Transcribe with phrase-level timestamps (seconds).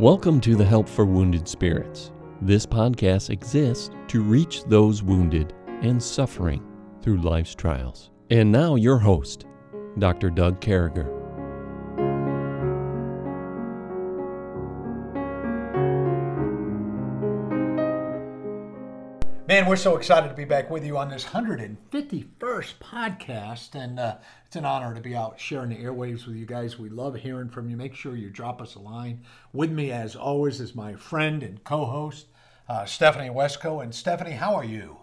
[0.00, 2.10] Welcome to the Help for Wounded Spirits.
[2.40, 5.52] This podcast exists to reach those wounded
[5.82, 6.64] and suffering
[7.02, 8.08] through life's trials.
[8.30, 9.44] And now, your host,
[9.98, 10.30] Dr.
[10.30, 11.04] Doug Carriger.
[19.46, 21.24] Man, we're so excited to be back with you on this
[22.60, 23.74] 151st podcast.
[23.74, 24.16] And uh,
[24.46, 26.78] it's an honor to be out sharing the airwaves with you guys.
[26.78, 27.76] We love hearing from you.
[27.76, 29.24] Make sure you drop us a line.
[29.52, 32.26] With me, as always, is my friend and co host,
[32.68, 33.82] uh, Stephanie Wesco.
[33.82, 34.98] And Stephanie, how are you?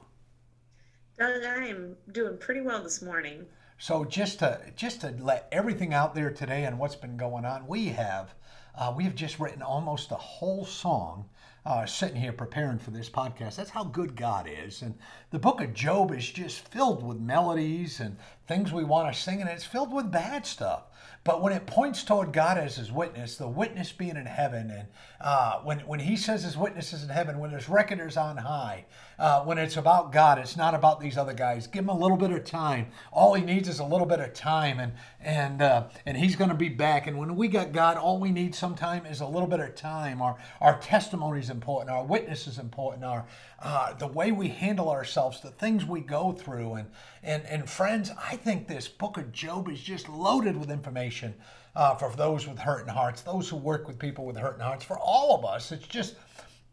[1.18, 3.46] Doug, I am doing pretty well this morning.
[3.80, 7.68] So just to just to let everything out there today and what's been going on,
[7.68, 8.34] we have
[8.76, 11.30] uh, we have just written almost a whole song
[11.68, 13.58] uh, sitting here preparing for this podcast.
[13.58, 14.82] That's how good God is.
[14.84, 14.96] And
[15.32, 18.16] the book of Job is just filled with melodies and
[18.48, 20.84] things we want to sing, and it's filled with bad stuff.
[21.26, 24.88] But when it points toward God as his witness, the witness being in heaven, and
[25.20, 28.86] uh, when, when he says his witness is in heaven, when his reckoners on high,
[29.20, 31.68] uh, when it's about God, it's not about these other guys.
[31.68, 32.88] Give him a little bit of time.
[33.12, 36.50] All he needs is a little bit of time, and and uh, and he's going
[36.50, 37.08] to be back.
[37.08, 40.22] And when we got God, all we need sometime is a little bit of time.
[40.22, 41.90] Our our testimony is important.
[41.90, 43.04] Our witness is important.
[43.04, 43.26] Our
[43.60, 46.90] uh, the way we handle ourselves, the things we go through, and
[47.24, 51.34] and and friends, I think this book of Job is just loaded with information
[51.76, 55.00] uh, for those with hurting hearts, those who work with people with hurting hearts, for
[55.00, 55.72] all of us.
[55.72, 56.16] It's just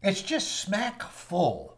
[0.03, 1.75] it's just smack full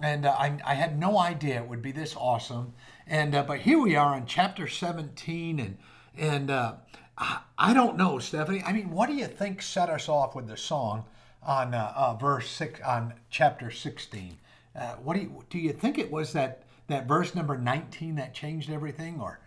[0.00, 2.72] and uh, I, I, had no idea it would be this awesome.
[3.06, 5.76] And uh, but here we are in chapter 17, and
[6.16, 6.74] and uh,
[7.16, 8.62] I, I, don't know, Stephanie.
[8.64, 11.04] I mean, what do you think set us off with the song
[11.42, 14.38] on uh, uh, verse six on chapter 16?
[14.74, 15.58] Uh, what do you do?
[15.58, 19.40] You think it was that that verse number 19 that changed everything, or?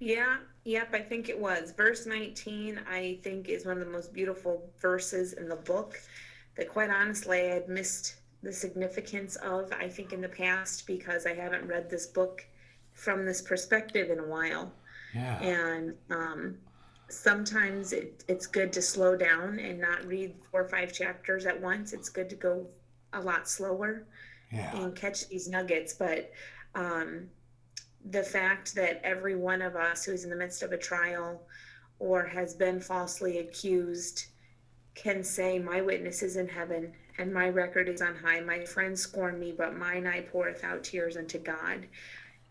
[0.00, 1.70] Yeah, yep, I think it was.
[1.70, 6.00] Verse 19, I think, is one of the most beautiful verses in the book
[6.56, 11.24] that, quite honestly, I had missed the significance of, I think, in the past because
[11.24, 12.44] I haven't read this book
[12.92, 14.72] from this perspective in a while.
[15.14, 15.40] Yeah.
[15.40, 16.56] And um,
[17.12, 21.60] sometimes it, it's good to slow down and not read four or five chapters at
[21.60, 21.92] once.
[21.92, 22.66] It's good to go
[23.12, 24.06] a lot slower
[24.50, 24.74] yeah.
[24.76, 25.92] and catch these nuggets.
[25.92, 26.32] But
[26.74, 27.28] um,
[28.10, 31.42] the fact that every one of us who's in the midst of a trial
[31.98, 34.26] or has been falsely accused
[34.94, 38.40] can say, My witness is in heaven and my record is on high.
[38.40, 41.86] My friends scorn me, but mine eye poureth out tears unto God.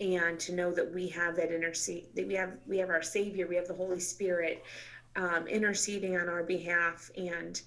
[0.01, 3.47] And to know that we have that intercede, that we have we have our Savior,
[3.47, 4.63] we have the Holy Spirit
[5.15, 7.61] um, interceding on our behalf, and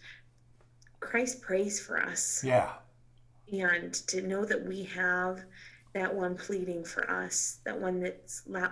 [0.99, 2.43] Christ prays for us.
[2.45, 2.73] Yeah.
[3.53, 5.45] And to know that we have
[5.93, 8.29] that one pleading for us, that one that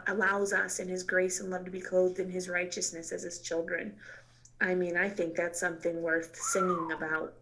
[0.09, 3.39] allows us in His grace and love to be clothed in His righteousness as His
[3.39, 3.95] children.
[4.61, 7.35] I mean, I think that's something worth singing about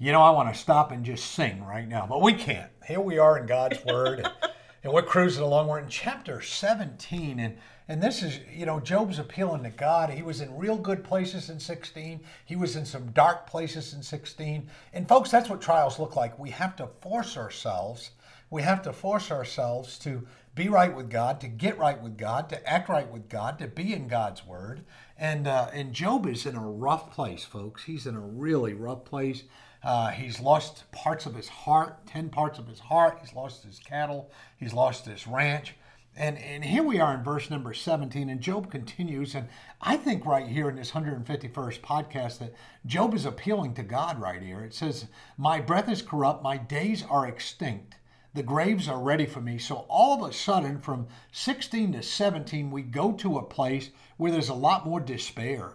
[0.00, 2.70] you know, I want to stop and just sing right now, but we can't.
[2.86, 4.28] Here we are in God's Word,
[4.82, 5.68] and, we're cruising along.
[5.68, 7.58] We're in chapter 17, and
[7.90, 10.10] and this is, you know, Job's appealing to God.
[10.10, 12.20] He was in real good places in 16.
[12.44, 14.68] He was in some dark places in 16.
[14.92, 16.38] And folks, that's what trials look like.
[16.38, 18.10] We have to force ourselves.
[18.50, 22.50] We have to force ourselves to be right with God, to get right with God,
[22.50, 24.84] to act right with God, to be in God's Word.
[25.16, 27.84] And uh, and Job is in a rough place, folks.
[27.84, 29.44] He's in a really rough place.
[29.82, 33.18] Uh, he's lost parts of his heart, 10 parts of his heart.
[33.20, 34.30] He's lost his cattle.
[34.56, 35.74] He's lost his ranch.
[36.16, 39.36] And, and here we are in verse number 17, and Job continues.
[39.36, 39.48] And
[39.80, 42.54] I think right here in this 151st podcast that
[42.86, 44.64] Job is appealing to God right here.
[44.64, 45.06] It says,
[45.36, 47.94] My breath is corrupt, my days are extinct,
[48.34, 49.58] the graves are ready for me.
[49.58, 54.32] So all of a sudden, from 16 to 17, we go to a place where
[54.32, 55.74] there's a lot more despair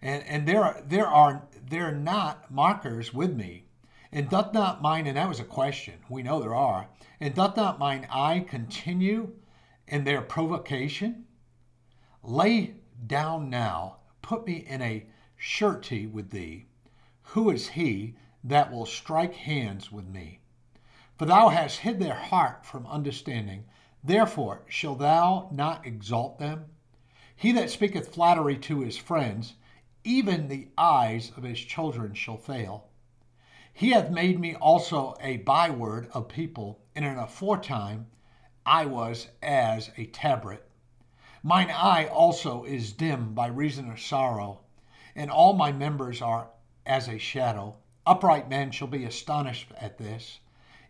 [0.00, 3.64] and and there are there are there are not markers with me,
[4.12, 5.94] and doth not mine and that was a question.
[6.08, 6.88] We know there are,
[7.20, 9.34] and doth not mine eye continue
[9.86, 11.24] in their provocation?
[12.22, 12.74] Lay
[13.06, 15.06] down now, put me in a
[15.36, 16.66] surety with thee.
[17.22, 20.40] Who is he that will strike hands with me?
[21.16, 23.64] For thou hast hid their heart from understanding.
[24.04, 26.66] Therefore shalt thou not exalt them?
[27.34, 29.54] He that speaketh flattery to his friends,
[30.04, 32.88] even the eyes of his children shall fail.
[33.72, 38.06] He hath made me also a byword of people, and in aforetime
[38.66, 40.62] I was as a tabret.
[41.42, 44.60] Mine eye also is dim by reason of sorrow,
[45.14, 46.50] and all my members are
[46.84, 47.76] as a shadow.
[48.04, 50.40] Upright men shall be astonished at this,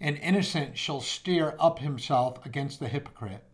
[0.01, 3.45] and innocent shall stir up himself against the hypocrite.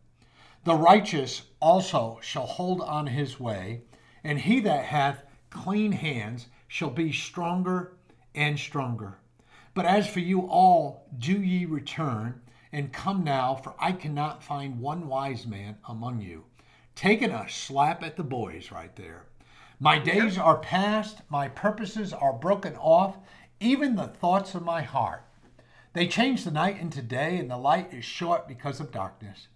[0.65, 3.83] The righteous also shall hold on his way,
[4.23, 5.23] and he that hath
[5.55, 7.97] clean hands shall be stronger
[8.35, 9.17] and stronger.
[9.73, 12.43] But as for you all, do ye return
[12.73, 16.45] and come now, for I cannot find one wise man among you.
[16.95, 19.27] Taking a uh, slap at the boys right there.
[19.81, 23.17] My days are past, my purposes are broken off,
[23.61, 25.25] even the thoughts of my heart.
[25.93, 29.47] They change the night into day, and the light is short because of darkness.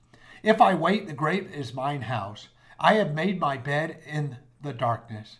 [0.42, 2.48] If I wait, the grave is mine house.
[2.78, 5.38] I have made my bed in the darkness.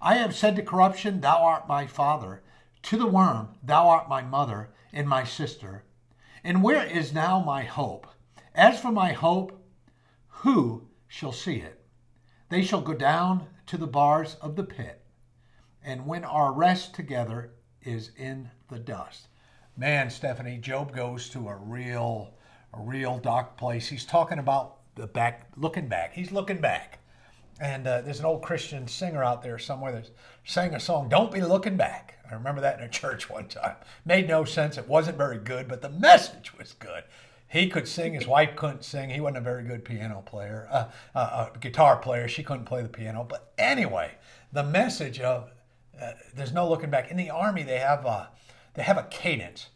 [0.00, 2.42] I have said to corruption, Thou art my father.
[2.84, 5.84] To the worm, Thou art my mother and my sister.
[6.42, 8.06] And where is now my hope?
[8.54, 9.62] As for my hope,
[10.26, 11.84] who shall see it?
[12.48, 15.04] They shall go down to the bars of the pit,
[15.84, 19.28] and when our rest together is in the dust.
[19.76, 22.34] Man, Stephanie, Job goes to a real,
[22.74, 23.88] a real dark place.
[23.88, 26.12] He's talking about the back, looking back.
[26.14, 26.99] He's looking back.
[27.60, 30.10] And uh, there's an old Christian singer out there somewhere that
[30.44, 32.16] sang a song, Don't Be Looking Back.
[32.30, 33.76] I remember that in a church one time.
[34.06, 34.78] Made no sense.
[34.78, 37.04] It wasn't very good, but the message was good.
[37.48, 38.14] He could sing.
[38.14, 39.10] His wife couldn't sing.
[39.10, 40.84] He wasn't a very good piano player, uh,
[41.14, 42.28] uh, a guitar player.
[42.28, 43.26] She couldn't play the piano.
[43.28, 44.12] But anyway,
[44.52, 45.50] the message of
[46.00, 47.10] uh, there's no looking back.
[47.10, 48.30] In the army, they have a,
[48.74, 49.68] they have a cadence.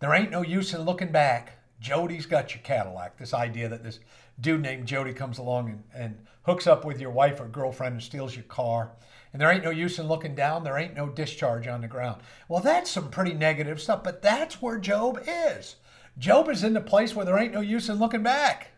[0.00, 1.57] There ain't no use in looking back.
[1.80, 3.16] Jody's got your Cadillac.
[3.18, 4.00] This idea that this
[4.40, 8.02] dude named Jody comes along and, and hooks up with your wife or girlfriend and
[8.02, 8.92] steals your car.
[9.32, 10.64] And there ain't no use in looking down.
[10.64, 12.22] There ain't no discharge on the ground.
[12.48, 15.76] Well, that's some pretty negative stuff, but that's where Job is.
[16.18, 18.72] Job is in the place where there ain't no use in looking back.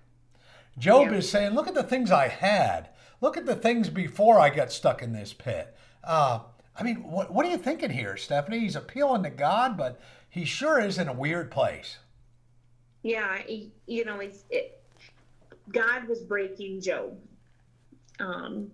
[0.79, 1.19] Job yeah.
[1.19, 2.89] is saying, Look at the things I had.
[3.21, 5.77] Look at the things before I got stuck in this pit.
[6.03, 6.41] Uh,
[6.77, 8.61] I mean, what, what are you thinking here, Stephanie?
[8.61, 11.99] He's appealing to God, but he sure is in a weird place.
[13.03, 13.39] Yeah,
[13.87, 14.83] you know, it's, it,
[15.71, 17.19] God was breaking Job.
[18.19, 18.71] Um,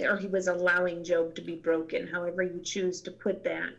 [0.00, 3.74] or he was allowing Job to be broken, however you choose to put that.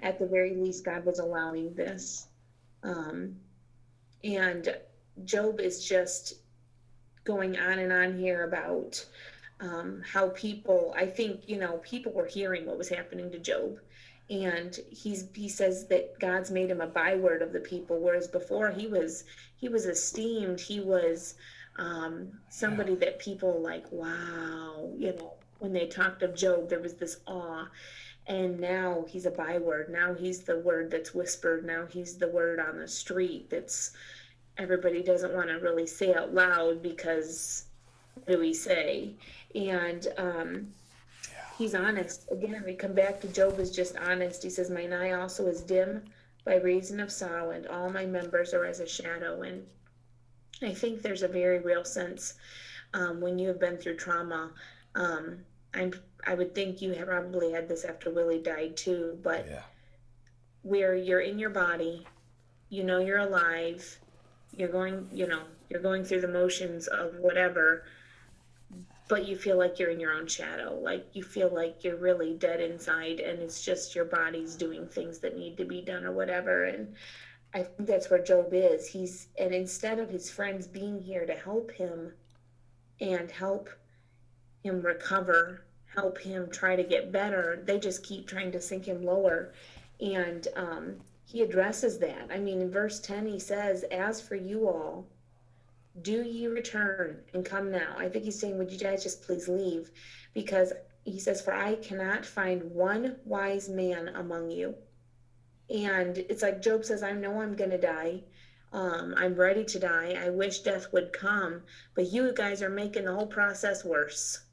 [0.00, 2.26] At the very least, God was allowing this.
[2.82, 3.36] Um,
[4.22, 4.76] and
[5.24, 6.34] Job is just
[7.24, 9.04] going on and on here about
[9.60, 13.78] um, how people, I think, you know, people were hearing what was happening to Job.
[14.30, 18.70] And he's he says that God's made him a byword of the people, whereas before
[18.70, 19.24] he was
[19.56, 21.34] he was esteemed, he was
[21.76, 26.94] um, somebody that people like, wow, you know, when they talked of Job, there was
[26.94, 27.66] this awe.
[28.26, 29.90] And now he's a byword.
[29.90, 31.64] Now he's the word that's whispered.
[31.66, 33.92] Now he's the word on the street that's
[34.56, 37.66] everybody doesn't want to really say out loud because
[38.14, 39.14] what do we say?
[39.54, 40.83] And um, yeah.
[41.58, 42.28] He's honest.
[42.30, 44.42] Again, we come back to Job is just honest.
[44.42, 46.04] He says, Mine eye also is dim
[46.44, 49.42] by reason of sorrow, and all my members are as a shadow.
[49.42, 49.66] And
[50.62, 52.34] I think there's a very real sense
[52.92, 54.52] um, when you have been through trauma.
[54.94, 55.38] Um,
[55.74, 55.92] I'm
[56.26, 59.62] I would think you have probably had this after Willie died too, but yeah.
[60.62, 62.06] where you're in your body,
[62.70, 63.98] you know you're alive,
[64.56, 67.84] you're going, you know, you're going through the motions of whatever,
[69.08, 70.78] but you feel like you're in your own shadow.
[70.80, 75.18] Like you feel like you're really dead inside and it's just your body's doing things
[75.18, 76.64] that need to be done or whatever.
[76.64, 76.94] And
[77.52, 78.88] I think that's where Job is.
[78.88, 82.12] He's and instead of his friends being here to help him
[83.00, 83.68] and help
[84.62, 85.64] him recover,
[85.94, 89.52] help him try to get better, they just keep trying to sink him lower.
[90.00, 92.28] And um, he addresses that.
[92.30, 95.06] I mean, in verse 10, he says, As for you all,
[96.02, 97.94] do ye return and come now?
[97.98, 99.90] I think he's saying, Would you guys just please leave?
[100.32, 100.72] Because
[101.04, 104.74] he says, For I cannot find one wise man among you
[105.70, 108.22] and it's like Job says, I know I'm going to die.
[108.72, 110.18] Um, I'm ready to die.
[110.20, 111.62] I wish death would come,
[111.94, 114.44] but you guys are making the whole process worse.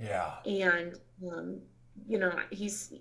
[0.00, 0.32] Yeah.
[0.44, 0.98] And,
[1.30, 1.60] um,
[2.06, 2.94] you know, he's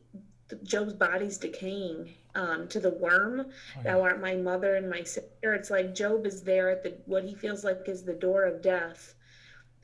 [0.63, 3.45] Job's body's decaying um, to the worm.
[3.47, 3.83] Oh, yeah.
[3.83, 5.53] Thou art my mother and my sister.
[5.53, 8.61] It's like Job is there at the what he feels like is the door of
[8.61, 9.15] death,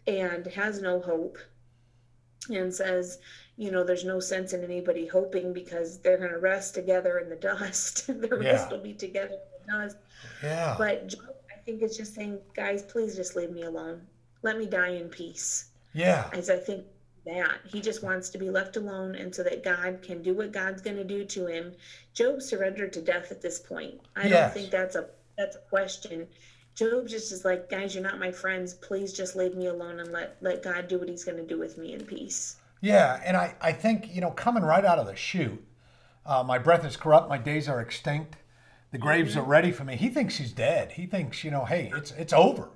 [0.06, 1.38] and has no hope,
[2.50, 3.20] and says,
[3.58, 7.30] you know, there's no sense in anybody hoping because they're going to rest together in
[7.30, 8.08] the dust.
[8.22, 8.52] the yeah.
[8.52, 9.98] rest will be together in the dust.
[10.44, 10.76] Yeah.
[10.78, 11.14] But
[11.52, 14.02] I think it's just saying, guys, please just leave me alone.
[14.42, 15.70] Let me die in peace.
[15.94, 16.30] Yeah.
[16.34, 16.86] As I think
[17.26, 20.52] that he just wants to be left alone and so that God can do what
[20.52, 21.74] God's going to do to him.
[22.14, 24.00] Job surrendered to death at this point.
[24.16, 24.54] I yes.
[24.54, 26.28] don't think that's a that's a question.
[26.74, 28.74] Job just is like, guys, you're not my friends.
[28.74, 31.60] Please just leave me alone and let let God do what he's going to do
[31.60, 32.58] with me in peace.
[32.82, 35.64] Yeah, and I, I think, you know, coming right out of the chute,
[36.26, 38.38] uh, my breath is corrupt, my days are extinct,
[38.92, 39.96] the graves are ready for me.
[39.96, 40.94] He thinks he's dead.
[40.94, 42.70] He thinks, you know, hey, it's it's over.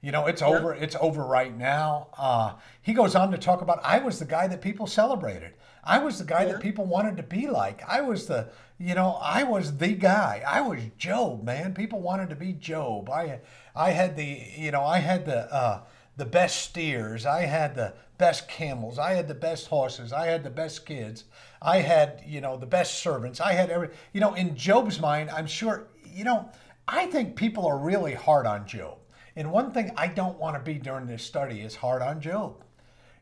[0.00, 0.74] You know, it's over.
[0.74, 2.08] It's over right now.
[2.16, 5.54] Uh, he goes on to talk about I was the guy that people celebrated.
[5.82, 6.52] I was the guy yeah.
[6.52, 7.82] that people wanted to be like.
[7.88, 10.42] I was the, you know, I was the guy.
[10.46, 11.74] I was Job, man.
[11.74, 13.10] People wanted to be Job.
[13.10, 13.40] I,
[13.74, 15.80] I had the, you know, I had the, uh,
[16.16, 17.26] the best steers.
[17.26, 18.98] I had the best camels.
[18.98, 20.12] I had the best horses.
[20.12, 21.24] I had the best kids.
[21.62, 23.40] I had, you know, the best servants.
[23.40, 26.50] I had every, you know, in Job's mind, I'm sure, you know,
[26.86, 28.98] I think people are really hard on Job.
[29.38, 32.56] And one thing I don't want to be during this study is hard on Job.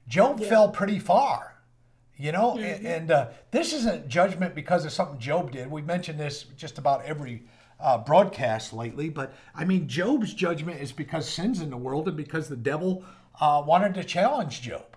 [0.09, 0.49] Job yeah.
[0.49, 1.57] fell pretty far.
[2.17, 2.65] You know, mm-hmm.
[2.65, 5.71] and, and uh, this isn't judgment because of something Job did.
[5.71, 7.43] We mentioned this just about every
[7.79, 12.17] uh, broadcast lately, but I mean, Job's judgment is because sin's in the world and
[12.17, 13.05] because the devil
[13.39, 14.97] uh, wanted to challenge Job.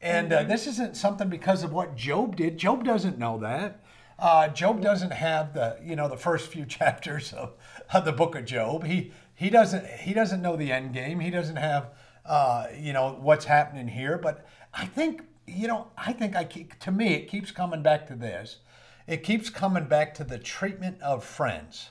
[0.00, 0.48] And uh, mm-hmm.
[0.48, 2.58] this isn't something because of what Job did.
[2.58, 3.84] Job doesn't know that.
[4.18, 7.54] Uh, Job doesn't have the you know the first few chapters of,
[7.92, 8.84] of the book of Job.
[8.84, 11.20] He he doesn't he doesn't know the end game.
[11.20, 11.90] He doesn't have
[12.24, 14.18] uh, you know what's happening here.
[14.18, 18.06] But I think you know, I think I keep, to me, it keeps coming back
[18.08, 18.58] to this.
[19.06, 21.90] It keeps coming back to the treatment of friends.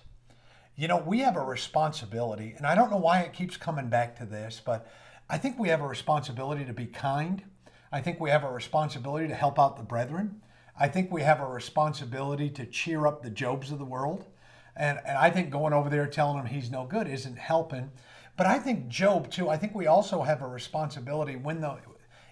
[0.76, 4.16] You know, we have a responsibility, and I don't know why it keeps coming back
[4.18, 4.90] to this, but
[5.30, 7.44] I think we have a responsibility to be kind.
[7.92, 10.42] I think we have a responsibility to help out the brethren.
[10.80, 14.26] I think we have a responsibility to cheer up the Jobs of the world.
[14.76, 17.92] And, and I think going over there telling him he's no good isn't helping.
[18.38, 21.78] But I think Job, too, I think we also have a responsibility when the,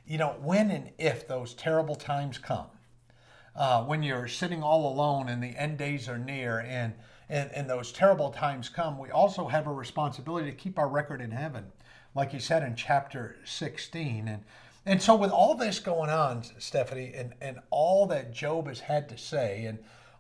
[0.08, 2.68] you know, when and if those terrible times come,
[3.56, 6.94] uh, when you're sitting all alone and the end days are near and,
[7.30, 11.22] and, and those terrible times come, we also have a responsibility to keep our record
[11.22, 11.66] in heaven,
[12.16, 14.28] like you said in chapter 16.
[14.28, 14.44] And,
[14.86, 19.10] and so, with all this going on, Stephanie, and, and all that Job has had
[19.10, 19.78] to say, and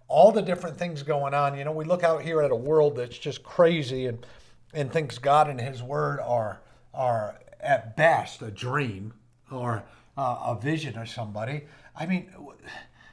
[0.09, 2.97] all the different things going on, you know, we look out here at a world
[2.97, 4.25] that's just crazy and,
[4.73, 6.59] and thinks God and His Word are,
[6.93, 9.13] are at best a dream
[9.51, 9.83] or
[10.17, 11.61] uh, a vision of somebody.
[11.95, 12.31] I mean,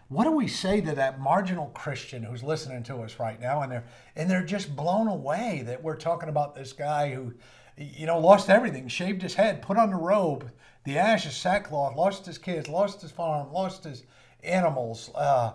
[0.08, 3.72] what do we say to that marginal Christian who's listening to us right now, and
[3.72, 3.84] they're
[4.14, 7.34] and they're just blown away that we're talking about this guy who,
[7.76, 10.50] you know, lost everything, shaved his head, put on the robe,
[10.84, 14.04] the ashes, sackcloth, lost his kids, lost his farm, lost his
[14.44, 15.10] animals.
[15.14, 15.52] Uh,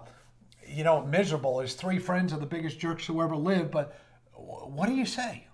[0.71, 1.59] you know, miserable.
[1.59, 3.71] His three friends are the biggest jerks who ever lived.
[3.71, 3.95] But
[4.33, 5.47] what do you say?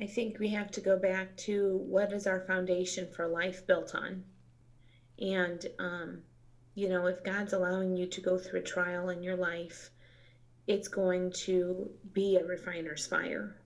[0.00, 3.94] I think we have to go back to what is our foundation for life built
[3.94, 4.24] on.
[5.20, 6.22] And, um,
[6.74, 9.90] you know, if God's allowing you to go through a trial in your life,
[10.66, 13.56] it's going to be a refiner's fire.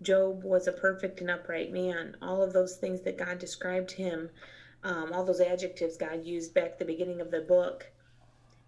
[0.00, 2.16] Job was a perfect and upright man.
[2.22, 4.30] All of those things that God described him,
[4.84, 7.90] um, all those adjectives God used back the beginning of the book.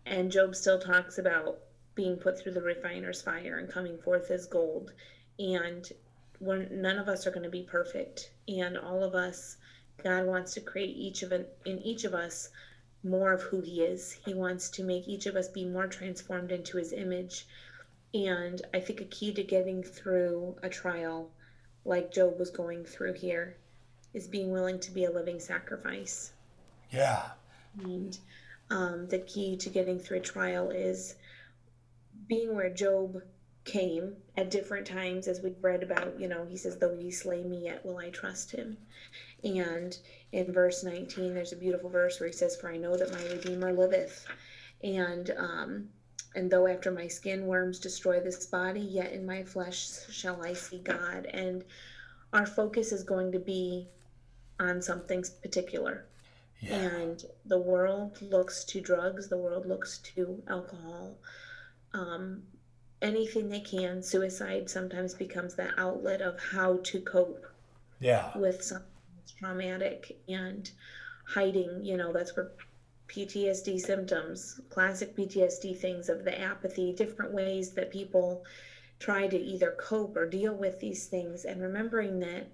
[0.06, 1.58] And Job still talks about
[1.94, 4.92] being put through the refiner's fire and coming forth as gold.
[5.38, 5.90] And
[6.40, 8.30] we're, none of us are going to be perfect.
[8.48, 9.56] And all of us
[10.02, 12.48] god wants to create each of an, in each of us
[13.02, 14.12] more of who he is.
[14.12, 17.46] He wants to make each of us be more transformed into his image.
[18.12, 21.30] And i think a key to getting through a trial
[21.84, 23.56] like job was going through here
[24.12, 26.32] is being willing to be a living sacrifice.
[26.90, 27.30] Yeah.
[27.84, 28.18] And
[28.70, 31.16] um, the key to getting through a trial is
[32.28, 33.20] being where job
[33.64, 37.42] came at different times as we've read about you know he says though he slay
[37.42, 38.76] me yet will i trust him.
[39.44, 39.96] And
[40.32, 43.22] in verse 19 there's a beautiful verse where he says for i know that my
[43.24, 44.26] redeemer liveth.
[44.82, 45.88] And um
[46.34, 50.52] and though after my skin worms destroy this body yet in my flesh shall i
[50.54, 51.26] see god.
[51.26, 51.64] And
[52.32, 53.88] our focus is going to be
[54.58, 56.06] on something particular
[56.60, 56.74] yeah.
[56.74, 61.16] and the world looks to drugs the world looks to alcohol
[61.92, 62.42] um,
[63.02, 64.02] anything they can.
[64.02, 67.46] Suicide sometimes becomes that outlet of how to cope
[67.98, 68.36] yeah.
[68.36, 68.86] with something
[69.16, 70.70] that's traumatic and
[71.26, 72.52] hiding, you know, that's where
[73.08, 78.44] PTSD symptoms, classic PTSD things of the apathy, different ways that people
[78.98, 82.46] try to either cope or deal with these things and remembering that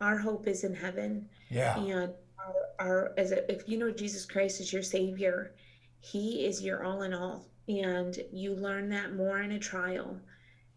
[0.00, 1.28] our hope is in heaven.
[1.50, 1.78] Yeah.
[1.78, 2.12] And
[2.46, 5.54] our, our as if you know Jesus Christ is your savior,
[6.00, 10.18] he is your all in all and you learn that more in a trial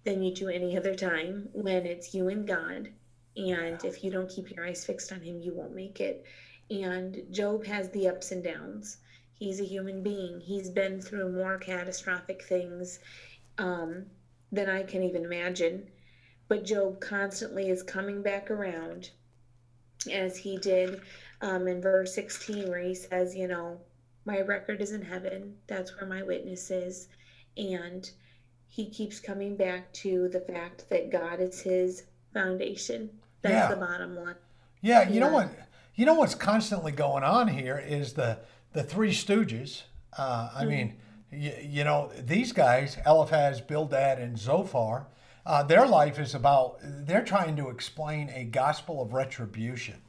[0.03, 2.89] than you do any other time when it's you and God.
[3.36, 6.25] And if you don't keep your eyes fixed on Him, you won't make it.
[6.70, 8.98] And Job has the ups and downs.
[9.34, 10.39] He's a human being.
[10.39, 13.00] He's been through more catastrophic things
[13.58, 14.05] um,
[14.51, 15.88] than I can even imagine.
[16.48, 19.10] But Job constantly is coming back around,
[20.12, 21.01] as he did
[21.43, 23.79] um, in verse 16, where he says, You know,
[24.25, 25.55] my record is in heaven.
[25.67, 27.09] That's where my witness is.
[27.57, 28.09] And
[28.69, 33.09] he keeps coming back to the fact that God is his foundation.
[33.41, 33.67] That's Yeah.
[33.67, 34.35] the bottom line.
[34.81, 35.50] Yeah, you know what?
[35.95, 38.39] You know what's constantly going on here is the
[38.71, 39.83] the Three Stooges.
[40.17, 40.97] Uh, I mean,
[41.31, 45.07] you, you know these guys, Eliphaz, Bildad, and Zophar.
[45.45, 50.01] Uh, their life is about they're trying to explain a gospel of retribution.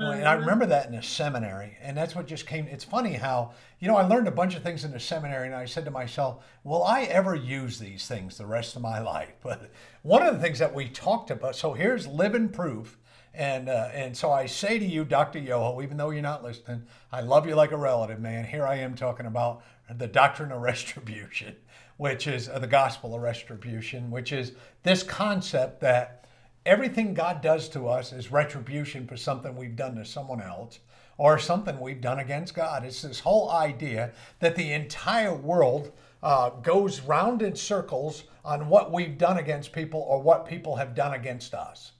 [0.00, 2.66] And I remember that in a seminary, and that's what just came.
[2.66, 5.54] It's funny how you know I learned a bunch of things in the seminary, and
[5.54, 9.32] I said to myself, "Will I ever use these things the rest of my life?"
[9.42, 9.70] But
[10.02, 11.54] one of the things that we talked about.
[11.54, 12.96] So here's living proof,
[13.34, 16.84] and uh, and so I say to you, Doctor Yoho, even though you're not listening,
[17.12, 18.44] I love you like a relative, man.
[18.44, 21.56] Here I am talking about the doctrine of retribution,
[21.98, 24.52] which is uh, the gospel of retribution, which is
[24.82, 26.24] this concept that
[26.66, 30.78] everything God does to us is retribution for something we've done to someone else
[31.18, 32.84] or something we've done against God.
[32.84, 38.92] It's this whole idea that the entire world uh, goes round in circles on what
[38.92, 41.92] we've done against people or what people have done against us.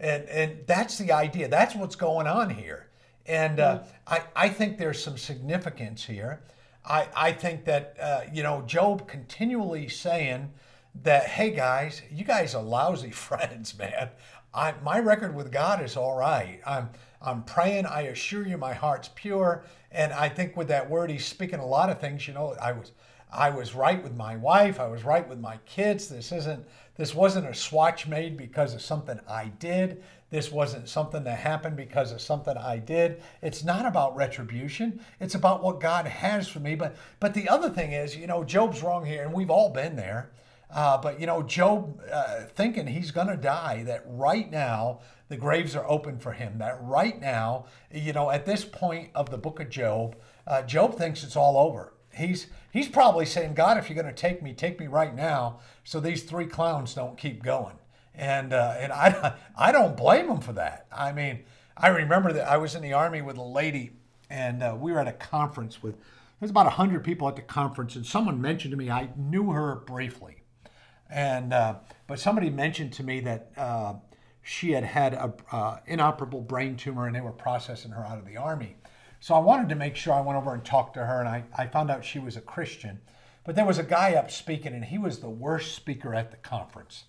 [0.00, 1.48] And, and that's the idea.
[1.48, 2.88] That's what's going on here.
[3.26, 6.40] And uh, I, I think there's some significance here.
[6.84, 10.50] I, I think that, uh, you know, Job continually saying
[11.02, 14.10] that, hey guys, you guys are lousy friends, man.
[14.54, 16.60] I, my record with God is all right.
[16.66, 16.90] I'm,
[17.20, 17.86] I'm praying.
[17.86, 19.64] I assure you, my heart's pure.
[19.92, 22.26] And I think with that word, he's speaking a lot of things.
[22.26, 22.92] You know, I was,
[23.30, 24.80] I was right with my wife.
[24.80, 26.08] I was right with my kids.
[26.08, 26.64] This isn't,
[26.96, 30.02] this wasn't a swatch made because of something I did.
[30.30, 33.22] This wasn't something that happened because of something I did.
[33.40, 35.00] It's not about retribution.
[35.20, 36.74] It's about what God has for me.
[36.74, 39.96] But, but the other thing is, you know, Job's wrong here, and we've all been
[39.96, 40.30] there.
[40.70, 45.36] Uh, but you know, Job uh, thinking he's going to die, that right now the
[45.36, 46.58] graves are open for him.
[46.58, 50.96] That right now, you know, at this point of the book of Job, uh, Job
[50.96, 51.94] thinks it's all over.
[52.14, 55.60] He's he's probably saying, God, if you're going to take me, take me right now,
[55.84, 57.76] so these three clowns don't keep going.
[58.14, 60.86] And uh, and I I don't blame him for that.
[60.92, 61.44] I mean,
[61.76, 63.92] I remember that I was in the army with a lady,
[64.28, 65.96] and uh, we were at a conference with.
[66.40, 69.74] There's about hundred people at the conference, and someone mentioned to me I knew her
[69.74, 70.37] briefly.
[71.10, 73.94] And uh, but somebody mentioned to me that uh,
[74.42, 78.26] she had had a uh, inoperable brain tumor, and they were processing her out of
[78.26, 78.76] the army.
[79.20, 81.44] So I wanted to make sure I went over and talked to her, and I,
[81.56, 83.00] I found out she was a Christian.
[83.44, 86.36] But there was a guy up speaking, and he was the worst speaker at the
[86.36, 87.04] conference.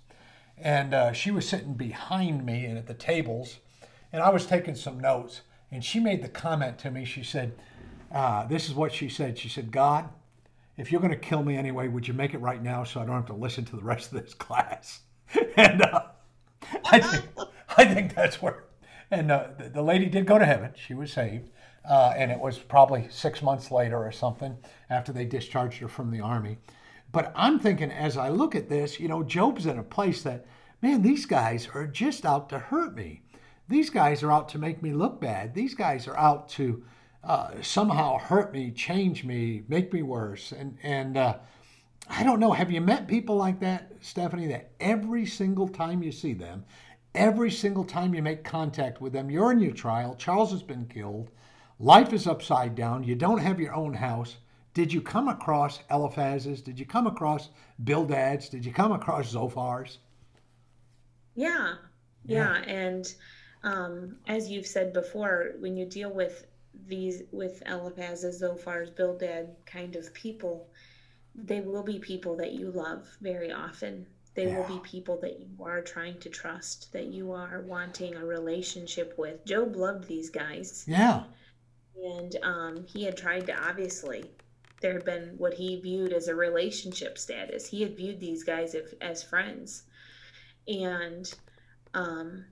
[0.57, 3.59] And uh, she was sitting behind me and at the tables,
[4.11, 5.41] and I was taking some notes.
[5.71, 7.05] And she made the comment to me.
[7.05, 7.53] She said,
[8.11, 10.09] uh, "This is what she said." She said, "God,
[10.79, 13.05] if you're going to kill me anyway, would you make it right now so I
[13.05, 15.01] don't have to listen to the rest of this class?
[15.57, 16.03] and uh,
[16.85, 17.25] I, think,
[17.77, 18.63] I think that's where.
[19.11, 20.71] And uh, the, the lady did go to heaven.
[20.75, 21.49] She was saved.
[21.87, 24.57] Uh, and it was probably six months later or something
[24.89, 26.57] after they discharged her from the army.
[27.11, 30.45] But I'm thinking as I look at this, you know, Job's in a place that,
[30.81, 33.23] man, these guys are just out to hurt me.
[33.67, 35.53] These guys are out to make me look bad.
[35.53, 36.83] These guys are out to
[37.23, 40.51] uh, somehow hurt me, change me, make me worse.
[40.51, 41.37] And and uh,
[42.09, 42.51] I don't know.
[42.51, 44.47] Have you met people like that, Stephanie?
[44.47, 46.65] That every single time you see them,
[47.13, 50.15] every single time you make contact with them, you're in your trial.
[50.15, 51.29] Charles has been killed.
[51.79, 53.03] Life is upside down.
[53.03, 54.37] You don't have your own house.
[54.73, 56.61] Did you come across Eliphazes?
[56.61, 57.49] Did you come across
[57.83, 58.49] Bildads?
[58.49, 59.97] Did you come across Zophars?
[61.35, 61.75] Yeah,
[62.25, 63.13] yeah, and
[63.63, 66.45] um, as you've said before, when you deal with
[66.89, 70.67] these with Eliphazes, Zophars, Bildad kind of people,
[71.35, 74.05] they will be people that you love very often.
[74.35, 78.25] They will be people that you are trying to trust, that you are wanting a
[78.25, 79.43] relationship with.
[79.45, 81.23] Job loved these guys, Yeah.
[82.01, 84.29] and um, he had tried to obviously.
[84.81, 87.67] There had been what he viewed as a relationship status.
[87.67, 89.83] He had viewed these guys as, as friends,
[90.67, 91.29] and
[91.93, 92.45] um,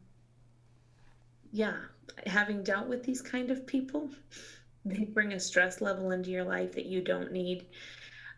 [1.51, 1.77] yeah,
[2.25, 4.09] having dealt with these kind of people,
[4.85, 7.65] they bring a stress level into your life that you don't need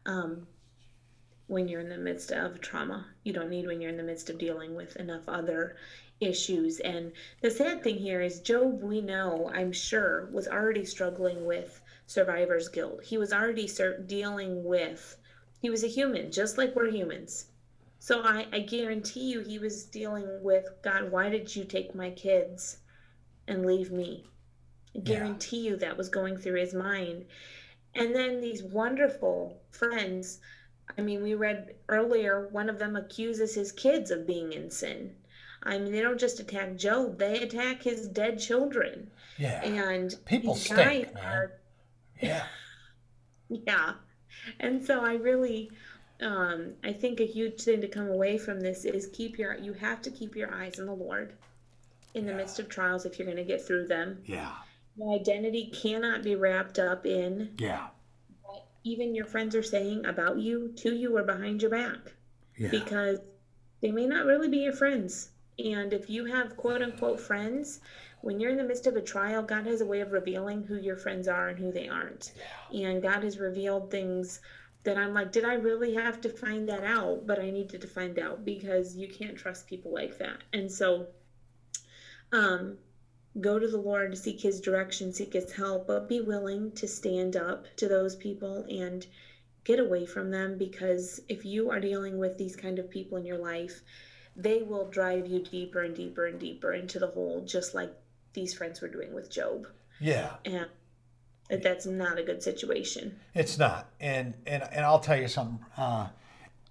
[0.05, 0.47] um,
[1.47, 3.07] when you're in the midst of trauma.
[3.23, 5.75] You don't need when you're in the midst of dealing with enough other
[6.19, 6.79] issues.
[6.79, 11.81] And the sad thing here is, Job, we know, I'm sure, was already struggling with
[12.05, 13.03] survivor's guilt.
[13.03, 13.69] He was already
[14.05, 15.17] dealing with,
[15.61, 17.47] he was a human, just like we're humans.
[17.99, 22.11] So I, I guarantee you he was dealing with God, why did you take my
[22.11, 22.77] kids
[23.49, 24.25] and leave me?
[24.95, 25.03] I Yeah.
[25.03, 27.25] guarantee you that was going through his mind.
[27.95, 30.39] And then these wonderful friends,
[30.97, 35.15] I mean, we read earlier, one of them accuses his kids of being in sin.
[35.63, 39.11] I mean, they don't just attack Job, they attack his dead children.
[39.37, 39.63] Yeah.
[39.63, 41.23] And People stink, man.
[41.25, 41.51] are
[42.21, 42.45] Yeah.
[43.49, 43.93] yeah.
[44.59, 45.71] And so I really
[46.21, 49.73] um, I think a huge thing to come away from this is keep your you
[49.73, 51.33] have to keep your eyes on the Lord
[52.13, 54.21] in the midst of trials if you're going to get through them.
[54.25, 54.51] Yeah.
[54.97, 57.87] Your identity cannot be wrapped up in Yeah.
[58.43, 62.13] what even your friends are saying about you, to you, or behind your back,
[62.57, 62.69] Yeah.
[62.71, 63.19] because
[63.81, 65.29] they may not really be your friends.
[65.57, 67.79] And if you have quote unquote friends,
[68.21, 70.75] when you're in the midst of a trial, God has a way of revealing who
[70.75, 72.33] your friends are and who they aren't.
[72.71, 72.87] Yeah.
[72.89, 74.41] And God has revealed things
[74.83, 77.25] that I'm like, did I really have to find that out?
[77.27, 80.37] But I needed to find out because you can't trust people like that.
[80.53, 81.07] And so,
[82.31, 82.77] um,
[83.39, 86.87] go to the Lord, to seek His direction, seek His help, but be willing to
[86.87, 89.05] stand up to those people and
[89.63, 93.25] get away from them because if you are dealing with these kind of people in
[93.25, 93.81] your life,
[94.35, 97.93] they will drive you deeper and deeper and deeper into the hole, just like
[98.33, 99.67] these friends were doing with Job.
[99.99, 100.35] Yeah.
[100.45, 100.67] And
[101.63, 103.19] that's not a good situation.
[103.33, 105.65] It's not, and and and I'll tell you something.
[105.75, 106.09] Uh,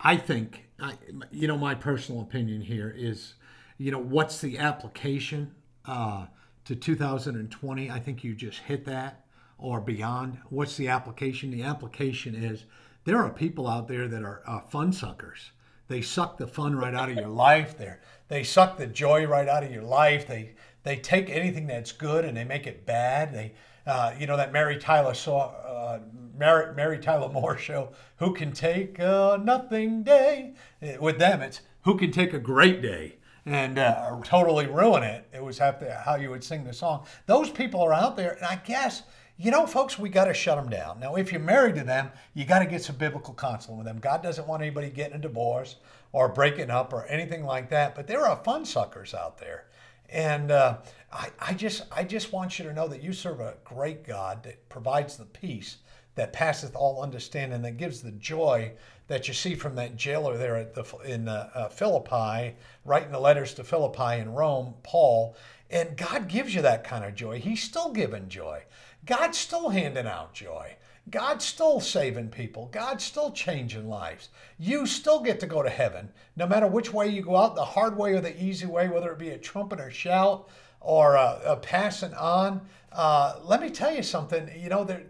[0.00, 0.94] I think, I,
[1.32, 3.34] you know, my personal opinion here is,
[3.78, 5.54] you know, what's the application
[5.86, 6.26] uh,
[6.64, 7.90] to 2020?
[7.90, 9.24] I think you just hit that
[9.56, 10.38] or beyond.
[10.50, 11.50] What's the application?
[11.52, 12.64] The application is
[13.04, 15.52] there are people out there that are uh, fun suckers.
[15.86, 17.78] They suck the fun right out of your life.
[17.78, 17.94] They
[18.28, 20.26] they suck the joy right out of your life.
[20.26, 23.32] They they take anything that's good and they make it bad.
[23.32, 23.54] They
[23.86, 26.00] uh, you know that Mary Tyler saw uh,
[26.36, 27.92] Mary, Mary Tyler Moore show.
[28.18, 30.54] Who can take a nothing day?
[30.82, 33.17] Uh, With them, it's who can take a great day
[33.54, 35.28] and uh, totally ruin it.
[35.32, 37.06] It was how you would sing the song.
[37.26, 39.02] Those people are out there, and I guess
[39.40, 40.98] you know, folks, we got to shut them down.
[40.98, 44.00] Now, if you're married to them, you got to get some biblical counseling with them.
[44.00, 45.76] God doesn't want anybody getting a divorce
[46.10, 47.94] or breaking up or anything like that.
[47.94, 49.66] But there are fun suckers out there.
[50.08, 50.78] And uh,
[51.12, 54.42] I, I just I just want you to know that you serve a great God
[54.42, 55.78] that provides the peace
[56.16, 58.72] that passeth all understanding, that gives the joy
[59.08, 63.18] that you see from that jailer there at the in uh, uh, Philippi, writing the
[63.18, 65.34] letters to Philippi in Rome, Paul.
[65.70, 67.40] And God gives you that kind of joy.
[67.40, 68.62] He's still giving joy.
[69.04, 70.76] God's still handing out joy.
[71.10, 72.68] God's still saving people.
[72.70, 74.28] God's still changing lives.
[74.58, 77.64] You still get to go to heaven, no matter which way you go out, the
[77.64, 80.48] hard way or the easy way, whether it be a trumpet or shout
[80.80, 82.60] or a, a passing on.
[82.92, 84.50] Uh, let me tell you something.
[84.58, 85.02] You know, there,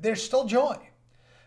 [0.00, 0.76] there's still joy.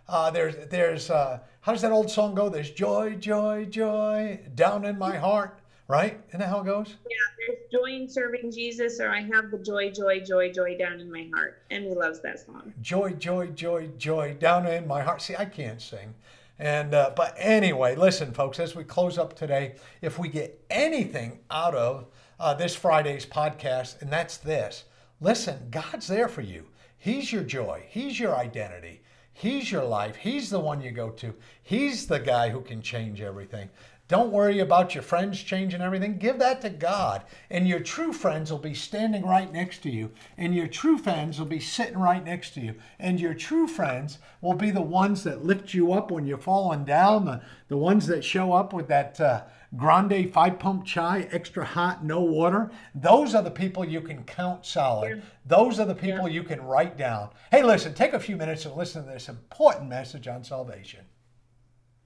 [0.08, 2.47] Uh, there's, there's, uh, how does that old song go?
[2.47, 6.17] There's joy, joy, joy down in my heart, right?
[6.30, 6.95] Isn't that how it goes?
[7.10, 11.01] Yeah, there's joy in serving Jesus, or I have the joy, joy, joy, joy down
[11.01, 11.63] in my heart.
[11.69, 12.73] And Emmy loves that song.
[12.82, 15.21] Joy, joy, joy, joy down in my heart.
[15.21, 16.15] See, I can't sing.
[16.58, 21.39] And uh, but anyway, listen, folks, as we close up today, if we get anything
[21.51, 22.06] out of
[22.39, 24.86] uh, this Friday's podcast, and that's this:
[25.19, 26.67] listen, God's there for you.
[26.97, 27.84] He's your joy.
[27.89, 29.01] He's your identity.
[29.39, 30.15] He's your life.
[30.15, 31.36] He's the one you go to.
[31.62, 33.69] He's the guy who can change everything.
[34.08, 36.17] Don't worry about your friends changing everything.
[36.17, 37.21] Give that to God.
[37.52, 40.10] And your true friends will be standing right next to you.
[40.39, 42.76] And your true friends will be sitting right next to you.
[42.97, 46.84] And your true friends will be the ones that lift you up when you're falling
[46.84, 49.43] down, the, the ones that show up with that uh,
[49.75, 52.71] grande five pump chai, extra hot, no water.
[52.95, 55.21] Those are the people you can count solid.
[55.45, 57.30] Those are the people you can write down.
[57.51, 61.01] Hey, listen, take a few minutes and listen to this important message on salvation.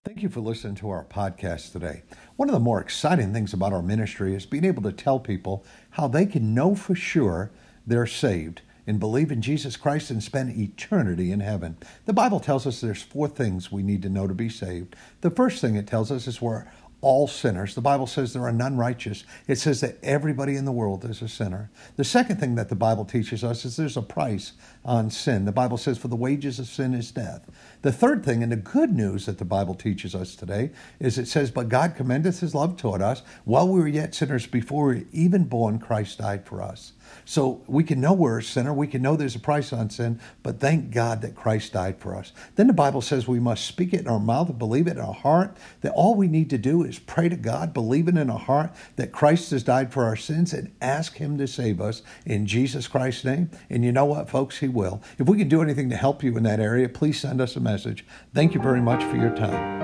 [0.03, 2.01] Thank you for listening to our podcast today.
[2.35, 5.63] One of the more exciting things about our ministry is being able to tell people
[5.91, 7.51] how they can know for sure
[7.85, 11.77] they're saved and believe in Jesus Christ and spend eternity in heaven.
[12.05, 14.95] The Bible tells us there's four things we need to know to be saved.
[15.21, 16.65] The first thing it tells us is we're
[17.01, 17.75] all sinners.
[17.75, 19.23] The Bible says there are none righteous.
[19.47, 21.71] It says that everybody in the world is a sinner.
[21.97, 24.53] The second thing that the Bible teaches us is there's a price
[24.85, 25.45] on sin.
[25.45, 27.49] The Bible says, for the wages of sin is death.
[27.81, 31.27] The third thing, and the good news that the Bible teaches us today, is it
[31.27, 33.23] says, But God commendeth his love toward us.
[33.43, 36.93] While we were yet sinners, before we were even born, Christ died for us.
[37.25, 38.73] So we can know we're a sinner.
[38.73, 42.15] We can know there's a price on sin, but thank God that Christ died for
[42.15, 42.31] us.
[42.55, 44.99] Then the Bible says we must speak it in our mouth and believe it in
[44.99, 48.29] our heart, that all we need to do is pray to God, believe it in
[48.29, 52.01] our heart that Christ has died for our sins, and ask Him to save us
[52.25, 53.49] in Jesus Christ's name.
[53.69, 54.59] And you know what, folks?
[54.59, 55.01] He will.
[55.17, 57.59] If we can do anything to help you in that area, please send us a
[57.71, 58.05] message.
[58.33, 59.79] Thank you very much for your time.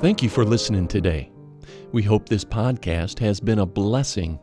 [0.00, 1.30] Thank you for listening today.
[1.92, 4.40] We hope this podcast has been a blessing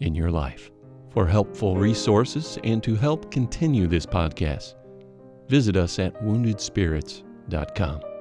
[0.00, 0.70] in your life.
[1.10, 4.74] For helpful resources and to help continue this podcast,
[5.48, 8.11] visit us at woundedspirits.com.